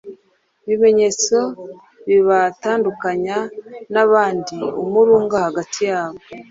ikimenyetso 0.61 1.37
kibatandukanya 2.03 3.37
n’abandi, 3.93 4.57
umurunga 4.83 5.35
hagati 5.45 5.79
yabo, 5.89 6.19